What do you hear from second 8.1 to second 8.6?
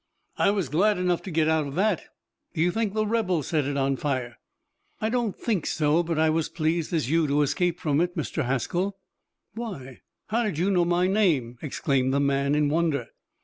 Mr.